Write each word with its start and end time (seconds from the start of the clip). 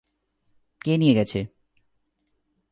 কে 0.81 0.93
নিয়ে 0.97 1.13
গেছে? 1.13 1.39